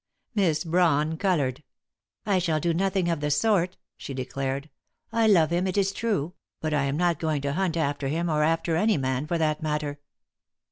Miss 0.33 0.63
Brawn 0.63 1.15
coloured. 1.15 1.61
"I 2.25 2.39
shall 2.39 2.59
do 2.59 2.73
nothing 2.73 3.07
of 3.07 3.19
the 3.19 3.29
sort," 3.29 3.77
she 3.97 4.15
declared. 4.15 4.71
"I 5.11 5.27
love 5.27 5.51
him, 5.51 5.67
it 5.67 5.77
is 5.77 5.91
true; 5.93 6.33
but 6.59 6.73
I 6.73 6.85
am 6.85 6.97
not 6.97 7.19
going 7.19 7.41
to 7.43 7.53
hunt 7.53 7.77
after 7.77 8.07
him, 8.07 8.27
or 8.27 8.41
after 8.41 8.75
any 8.75 8.97
man, 8.97 9.27
for 9.27 9.37
that 9.37 9.61
matter." 9.61 9.99